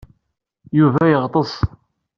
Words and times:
Yuba 0.77 1.03
yeɣtes. 1.11 1.53